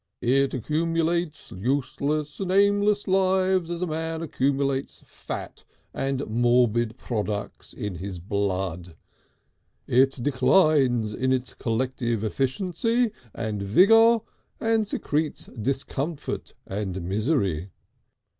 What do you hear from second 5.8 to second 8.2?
and morbid products in his